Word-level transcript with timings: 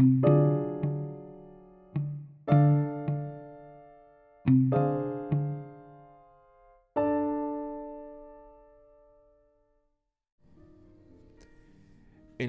En 0.00 0.22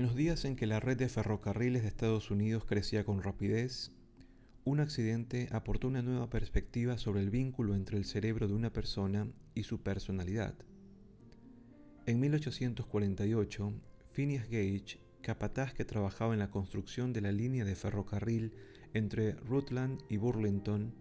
los 0.03 0.15
días 0.15 0.45
en 0.45 0.55
que 0.55 0.65
la 0.65 0.79
red 0.79 0.95
de 0.95 1.09
ferrocarriles 1.09 1.81
de 1.81 1.89
Estados 1.89 2.31
Unidos 2.31 2.63
crecía 2.63 3.03
con 3.03 3.21
rapidez, 3.21 3.91
un 4.63 4.79
accidente 4.79 5.49
aportó 5.51 5.89
una 5.89 6.01
nueva 6.01 6.29
perspectiva 6.29 6.97
sobre 6.97 7.19
el 7.19 7.31
vínculo 7.31 7.75
entre 7.75 7.97
el 7.97 8.05
cerebro 8.05 8.47
de 8.47 8.53
una 8.53 8.71
persona 8.71 9.27
y 9.55 9.63
su 9.63 9.81
personalidad. 9.81 10.55
En 12.05 12.21
1848, 12.21 13.73
Phineas 14.13 14.49
Gage, 14.49 15.10
capataz 15.21 15.73
que 15.73 15.85
trabajaba 15.85 16.33
en 16.33 16.39
la 16.39 16.49
construcción 16.49 17.13
de 17.13 17.21
la 17.21 17.31
línea 17.31 17.65
de 17.65 17.75
ferrocarril 17.75 18.53
entre 18.93 19.33
Rutland 19.33 20.01
y 20.09 20.17
Burlington, 20.17 20.93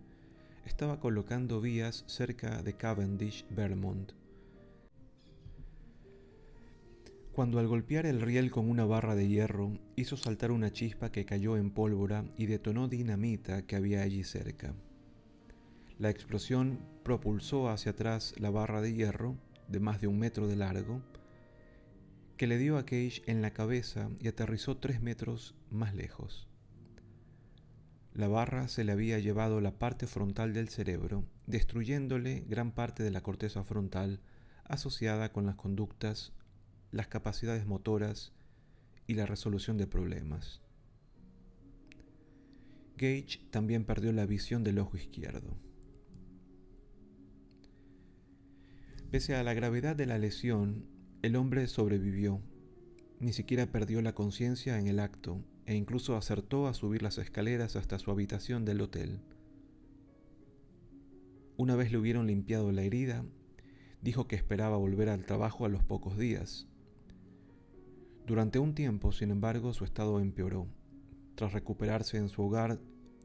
estaba 0.65 1.01
colocando 1.01 1.61
vías 1.61 2.05
cerca 2.07 2.63
de 2.63 2.75
Cavendish, 2.75 3.47
Vermont, 3.51 4.13
cuando 7.33 7.59
al 7.59 7.69
golpear 7.69 8.07
el 8.07 8.21
riel 8.21 8.51
con 8.51 8.69
una 8.69 8.85
barra 8.85 9.15
de 9.15 9.27
hierro 9.27 9.73
hizo 9.97 10.17
saltar 10.17 10.51
una 10.51 10.73
chispa 10.73 11.11
que 11.11 11.25
cayó 11.25 11.57
en 11.57 11.71
pólvora 11.71 12.25
y 12.37 12.47
detonó 12.47 12.89
dinamita 12.89 13.63
que 13.63 13.77
había 13.77 14.03
allí 14.03 14.25
cerca. 14.25 14.75
La 15.99 16.11
explosión 16.11 16.81
propulsó 17.03 17.69
hacia 17.69 17.93
atrás 17.93 18.35
la 18.39 18.51
barra 18.51 18.81
de 18.81 18.95
hierro, 18.95 19.37
de 19.69 19.81
más 19.81 20.01
de 20.01 20.07
un 20.07 20.19
metro 20.19 20.49
de 20.49 20.57
largo, 20.57 21.03
que 22.41 22.47
le 22.47 22.57
dio 22.57 22.79
a 22.79 22.87
Cage 22.87 23.23
en 23.27 23.43
la 23.43 23.51
cabeza 23.51 24.09
y 24.19 24.27
aterrizó 24.27 24.79
tres 24.79 25.03
metros 25.03 25.55
más 25.69 25.95
lejos. 25.95 26.49
La 28.15 28.29
barra 28.29 28.67
se 28.69 28.83
le 28.83 28.93
había 28.93 29.19
llevado 29.19 29.61
la 29.61 29.79
parte 29.79 30.07
frontal 30.07 30.55
del 30.55 30.71
cerebro, 30.71 31.27
destruyéndole 31.47 32.43
gran 32.49 32.73
parte 32.73 33.03
de 33.03 33.11
la 33.11 33.23
corteza 33.23 33.63
frontal 33.63 34.21
asociada 34.65 35.35
con 35.35 35.45
las 35.45 35.57
conductas 35.57 36.33
las 36.93 37.09
capacidades 37.09 37.67
motoras 37.67 38.33
y 39.07 39.17
la 39.17 39.27
resolución 39.27 39.77
de 39.77 39.87
problemas. 39.87 40.63
Gage 42.97 43.47
también 43.51 43.85
perdió 43.85 44.13
la 44.13 44.25
visión 44.25 44.65
del 44.65 44.79
ojo 44.79 44.97
izquierdo. 44.97 45.59
Pese 49.11 49.35
a 49.35 49.43
la 49.43 49.53
gravedad 49.53 49.95
de 49.95 50.07
la 50.07 50.17
lesión, 50.17 51.00
el 51.23 51.37
hombre 51.37 51.67
sobrevivió. 51.67 52.41
Ni 53.19 53.35
siquiera 53.35 53.67
perdió 53.67 54.01
la 54.01 54.15
conciencia 54.15 54.79
en 54.79 54.87
el 54.87 54.99
acto 54.99 55.45
e 55.67 55.75
incluso 55.75 56.17
acertó 56.17 56.67
a 56.67 56.73
subir 56.73 57.03
las 57.03 57.19
escaleras 57.19 57.77
hasta 57.77 57.99
su 57.99 58.11
habitación 58.11 58.65
del 58.65 58.81
hotel. 58.81 59.21
Una 61.59 61.77
vez 61.77 61.93
le 61.93 61.99
hubieron 61.99 62.27
limpiado 62.27 62.73
la 62.73 62.83
herida, 62.83 63.27
dijo 64.01 64.27
que 64.27 64.37
esperaba 64.37 64.79
volver 64.79 65.11
al 65.11 65.27
trabajo 65.27 65.67
a 65.67 65.69
los 65.69 65.85
pocos 65.85 66.17
días. 66.17 66.67
Durante 68.27 68.59
un 68.59 68.75
tiempo, 68.75 69.13
sin 69.13 69.31
embargo, 69.31 69.75
su 69.75 69.85
estado 69.85 70.21
empeoró. 70.21 70.69
Tras 71.35 71.53
recuperarse 71.53 72.17
en 72.17 72.31
su 72.31 72.43
hogar 72.43 72.81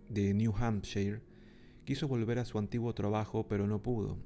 de 0.10 0.34
New 0.34 0.54
Hampshire, 0.58 1.22
quiso 1.86 2.10
volver 2.10 2.40
a 2.40 2.46
su 2.46 2.60
antiguo 2.60 2.94
trabajo, 2.94 3.48
pero 3.48 3.68
no 3.68 3.82
pudo. 3.82 4.18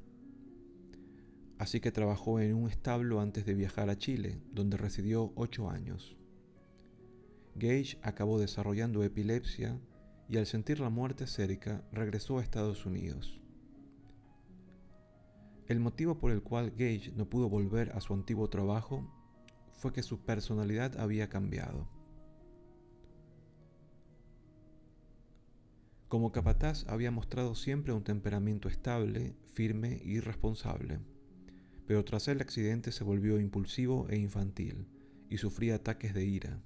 Así 1.60 1.82
que 1.82 1.92
trabajó 1.92 2.40
en 2.40 2.56
un 2.56 2.70
establo 2.70 3.20
antes 3.20 3.46
de 3.46 3.54
viajar 3.54 3.90
a 3.90 3.98
Chile, 3.98 4.42
donde 4.54 4.78
residió 4.78 5.34
ocho 5.36 5.70
años. 5.70 6.16
Gage 7.56 8.00
acabó 8.02 8.40
desarrollando 8.40 9.04
epilepsia 9.04 9.78
y 10.30 10.38
al 10.38 10.46
sentir 10.46 10.80
la 10.80 10.90
muerte 10.90 11.28
cerca, 11.28 11.84
regresó 11.92 12.40
a 12.40 12.44
Estados 12.44 12.86
Unidos. 12.86 13.42
El 15.68 15.82
motivo 15.82 16.18
por 16.18 16.32
el 16.32 16.42
cual 16.42 16.72
Gage 16.72 17.12
no 17.18 17.30
pudo 17.30 17.50
volver 17.50 17.92
a 17.92 18.00
su 18.00 18.14
antiguo 18.14 18.50
trabajo 18.50 19.06
fue 19.74 19.92
que 19.92 20.02
su 20.02 20.22
personalidad 20.24 20.98
había 20.98 21.28
cambiado. 21.28 21.90
Como 26.08 26.32
capataz 26.32 26.88
había 26.88 27.12
mostrado 27.12 27.54
siempre 27.54 27.92
un 27.92 28.04
temperamento 28.04 28.70
estable, 28.70 29.36
firme 29.54 30.00
y 30.04 30.22
responsable, 30.22 31.00
pero 31.90 32.06
tras 32.06 32.28
el 32.28 32.40
accidente 32.40 32.92
se 32.92 33.04
volvió 33.04 33.40
impulsivo 33.40 34.08
e 34.12 34.16
infantil 34.16 34.86
y 35.28 35.38
sufría 35.38 35.74
ataques 35.74 36.14
de 36.14 36.24
ira. 36.24 36.62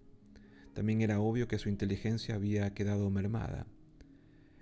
También 0.74 1.02
era 1.02 1.22
obvio 1.22 1.48
que 1.48 1.60
su 1.60 1.70
inteligencia 1.70 2.36
había 2.36 2.74
quedado 2.74 3.10
mermada. 3.10 3.66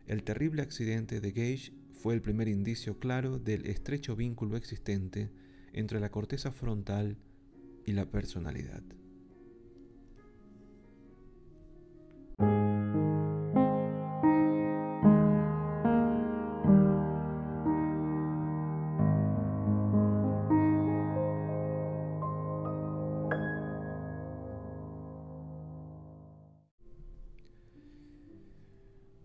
El 0.05 0.21
terrible 0.21 0.61
accidente 0.61 1.19
de 1.19 1.31
Gage 1.31 1.73
fue 1.93 2.13
el 2.13 2.21
primer 2.21 2.47
indicio 2.47 2.99
claro 2.99 3.39
del 3.39 3.65
estrecho 3.65 4.15
vínculo 4.15 4.55
existente 4.55 5.31
entre 5.73 5.99
la 5.99 6.11
corteza 6.11 6.51
frontal 6.51 7.17
y 7.83 7.93
la 7.93 8.11
personalidad. 8.11 8.83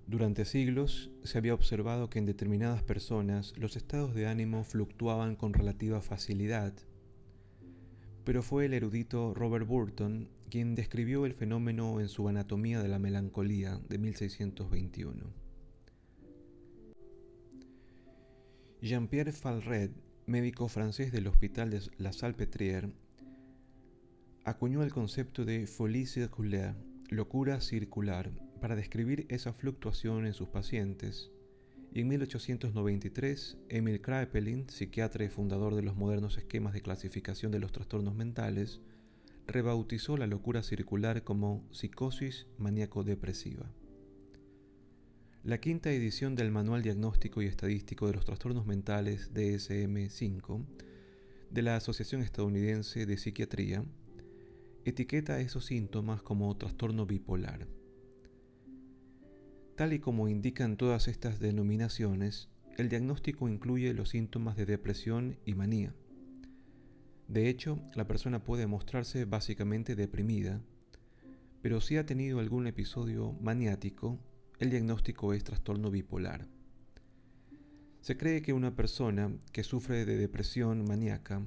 Durante 0.06 0.44
siglos 0.44 1.11
se 1.25 1.39
había 1.39 1.55
observado 1.55 2.09
que 2.09 2.19
en 2.19 2.27
determinadas 2.27 2.83
personas 2.83 3.53
los 3.56 3.77
estados 3.77 4.15
de 4.15 4.27
ánimo 4.27 4.65
fluctuaban 4.65 5.37
con 5.37 5.53
relativa 5.53 6.00
facilidad 6.00 6.72
pero 8.27 8.43
fue 8.43 8.67
el 8.67 8.75
erudito 8.75 9.34
Robert 9.34 9.69
Burton 9.69 10.28
quien 10.50 10.75
describió 10.75 11.27
el 11.27 11.33
fenómeno 11.33 12.00
en 12.00 12.09
su 12.09 12.28
Anatomía 12.28 12.83
de 12.83 12.89
la 12.89 12.99
Melancolía 12.99 13.81
de 13.89 13.99
1621. 13.99 15.33
Jean-Pierre 18.83 19.31
Falred, 19.31 19.93
médico 20.27 20.67
francés 20.67 21.12
del 21.12 21.28
Hospital 21.28 21.71
de 21.71 21.83
La 21.99 22.11
Salpêtrière, 22.11 22.93
acuñó 24.44 24.83
el 24.83 24.93
concepto 24.93 25.44
de 25.44 25.69
folie 25.69 26.06
circulaire, 26.06 26.75
locura 27.11 27.61
circular, 27.61 28.33
para 28.61 28.77
describir 28.77 29.27
esa 29.28 29.53
fluctuación 29.53 30.27
en 30.27 30.34
sus 30.34 30.49
pacientes 30.49 31.31
y 31.93 32.00
en 32.00 32.09
1893, 32.09 33.56
Emil 33.71 34.03
Kraepelin, 34.03 34.69
psiquiatra 34.69 35.25
y 35.25 35.28
fundador 35.28 35.75
de 35.75 35.83
los 35.83 35.97
modernos 35.97 36.37
esquemas 36.37 36.75
de 36.75 36.83
clasificación 36.83 37.53
de 37.53 37.59
los 37.59 37.72
trastornos 37.72 38.15
mentales, 38.15 38.81
rebautizó 39.47 40.17
la 40.17 40.27
locura 40.27 40.62
circular 40.62 41.25
como 41.25 41.65
psicosis 41.71 42.47
maníaco-depresiva. 42.59 43.71
La 45.43 45.59
quinta 45.59 45.91
edición 45.91 46.34
del 46.34 46.50
Manual 46.50 46.83
Diagnóstico 46.83 47.41
y 47.41 47.47
Estadístico 47.47 48.09
de 48.09 48.15
los 48.15 48.25
Trastornos 48.25 48.67
Mentales 48.67 49.33
DSM-5 49.33 50.67
de 51.50 51.62
la 51.62 51.77
Asociación 51.77 52.21
Estadounidense 52.21 53.06
de 53.06 53.17
Psiquiatría 53.17 53.84
etiqueta 54.84 55.41
esos 55.41 55.65
síntomas 55.65 56.23
como 56.23 56.56
trastorno 56.56 57.06
bipolar. 57.06 57.67
Tal 59.76 59.92
y 59.92 59.98
como 59.98 60.26
indican 60.28 60.78
todas 60.78 61.06
estas 61.06 61.38
denominaciones, 61.38 62.48
el 62.78 62.88
diagnóstico 62.88 63.47
incluye 63.47 63.92
los 63.92 64.09
síntomas 64.09 64.56
de 64.56 64.64
depresión 64.64 65.37
y 65.44 65.53
manía. 65.53 65.94
De 67.28 67.50
hecho, 67.50 67.78
la 67.94 68.06
persona 68.06 68.42
puede 68.42 68.66
mostrarse 68.66 69.26
básicamente 69.26 69.94
deprimida, 69.94 70.62
pero 71.60 71.82
si 71.82 71.98
ha 71.98 72.06
tenido 72.06 72.41
algún 72.41 72.66
episodio 72.66 73.32
maniático, 73.34 74.19
el 74.61 74.70
diagnóstico 74.70 75.34
es 75.34 75.44
trastorno 75.44 75.90
bipolar. 75.90 76.49
Se 78.00 78.17
cree 78.17 78.40
que 78.40 78.55
una 78.55 78.75
persona 78.76 79.31
que 79.52 79.62
sufre 79.62 80.06
de 80.06 80.17
depresión 80.17 80.87
maníaca 80.88 81.46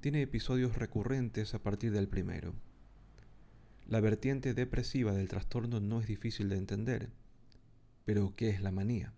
tiene 0.00 0.22
episodios 0.22 0.76
recurrentes 0.76 1.54
a 1.54 1.62
partir 1.64 1.90
del 1.90 2.06
primero. 2.06 2.54
La 3.88 4.00
vertiente 4.00 4.54
depresiva 4.54 5.12
del 5.12 5.26
trastorno 5.28 5.80
no 5.80 6.00
es 6.00 6.06
difícil 6.06 6.48
de 6.48 6.56
entender 6.56 7.23
pero, 8.04 8.34
¿qué 8.36 8.50
es 8.50 8.60
la 8.60 8.70
manía? 8.70 9.12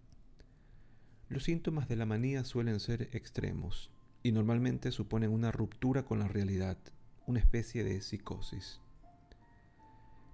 Los 1.29 1.45
síntomas 1.45 1.89
de 1.89 1.97
la 1.97 2.07
manía 2.07 2.45
suelen 2.45 2.79
ser 2.79 3.09
extremos 3.13 3.91
y 4.23 4.33
normalmente 4.33 4.93
suponen 4.93 5.31
una 5.31 5.51
ruptura 5.51 6.05
con 6.05 6.19
la 6.19 6.29
realidad, 6.29 6.79
una 7.27 7.41
especie 7.41 7.83
de 7.83 8.01
psicosis. 8.01 8.81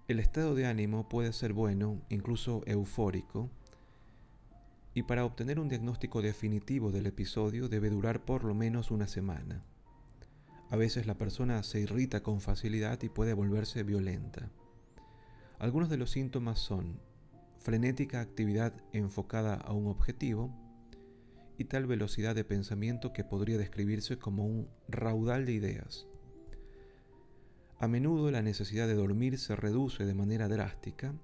El 0.09 0.21
estado 0.21 0.55
de 0.55 0.67
ánimo 0.67 1.09
puede 1.09 1.33
ser 1.33 1.53
bueno, 1.53 2.03
incluso 2.11 2.63
eufórico, 2.67 3.51
y 4.95 5.05
para 5.05 5.25
obtener 5.25 5.59
un 5.59 5.69
diagnóstico 5.69 6.21
definitivo 6.21 6.93
del 6.93 7.07
episodio 7.07 7.69
debe 7.69 7.89
durar 7.89 8.25
por 8.25 8.45
lo 8.45 8.55
menos 8.55 8.91
una 8.91 9.07
semana. 9.07 9.63
A 10.69 10.77
veces 10.77 11.07
la 11.07 11.17
persona 11.17 11.63
se 11.63 11.81
irrita 11.81 12.23
con 12.23 12.41
facilidad 12.41 13.03
y 13.03 13.09
puede 13.09 13.33
volverse 13.33 13.83
violenta. 13.83 14.51
Algunos 15.59 15.89
de 15.89 15.97
los 15.97 16.11
síntomas 16.11 16.59
son 16.59 16.99
frenética 17.63 18.21
actividad 18.21 18.75
enfocada 18.93 19.55
a 19.55 19.73
un 19.73 19.87
objetivo 19.87 20.53
y 21.59 21.65
tal 21.65 21.87
velocidad 21.87 22.35
de 22.35 22.45
pensamiento 22.45 23.13
que 23.13 23.25
podría 23.25 23.57
describirse 23.57 24.19
como 24.19 24.45
un 24.45 24.69
raudal 24.89 25.47
de 25.47 25.53
ideas. 25.53 26.07
A 27.79 27.89
menudo 27.89 28.31
la 28.31 28.43
necesidad 28.43 28.87
de 28.87 28.95
dormir 28.95 29.39
se 29.39 29.57
reduce 29.57 30.05
de 30.05 30.15
manera 30.15 30.49
drástica. 30.49 31.15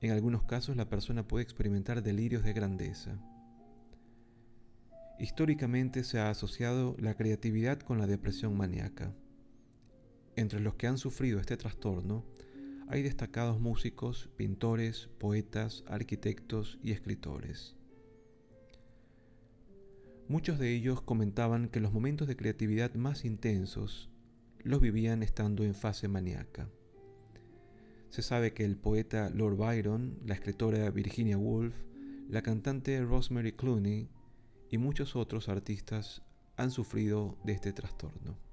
En 0.00 0.12
algunos 0.12 0.44
casos 0.44 0.76
la 0.76 0.88
persona 0.88 1.26
puede 1.26 1.44
experimentar 1.44 2.02
delirios 2.02 2.44
de 2.44 2.52
grandeza. 2.52 3.18
Históricamente 5.18 6.04
se 6.04 6.18
ha 6.18 6.30
asociado 6.30 6.96
la 6.98 7.14
creatividad 7.14 7.78
con 7.80 7.98
la 7.98 8.06
depresión 8.06 8.56
maníaca. 8.56 9.14
Entre 10.34 10.60
los 10.60 10.74
que 10.74 10.86
han 10.86 10.98
sufrido 10.98 11.38
este 11.38 11.56
trastorno 11.56 12.24
hay 12.88 13.02
destacados 13.02 13.60
músicos, 13.60 14.28
pintores, 14.36 15.08
poetas, 15.18 15.84
arquitectos 15.86 16.78
y 16.82 16.92
escritores. 16.92 17.74
Muchos 20.28 20.58
de 20.58 20.72
ellos 20.72 21.02
comentaban 21.02 21.68
que 21.68 21.80
los 21.80 21.92
momentos 21.92 22.28
de 22.28 22.36
creatividad 22.36 22.94
más 22.94 23.24
intensos 23.24 24.08
los 24.64 24.80
vivían 24.80 25.22
estando 25.22 25.64
en 25.64 25.74
fase 25.74 26.08
maníaca. 26.08 26.68
Se 28.08 28.22
sabe 28.22 28.52
que 28.52 28.64
el 28.64 28.76
poeta 28.76 29.30
Lord 29.30 29.56
Byron, 29.56 30.18
la 30.24 30.34
escritora 30.34 30.90
Virginia 30.90 31.38
Woolf, 31.38 31.74
la 32.28 32.42
cantante 32.42 33.00
Rosemary 33.02 33.52
Clooney 33.52 34.08
y 34.70 34.78
muchos 34.78 35.16
otros 35.16 35.48
artistas 35.48 36.22
han 36.56 36.70
sufrido 36.70 37.36
de 37.44 37.52
este 37.52 37.72
trastorno. 37.72 38.51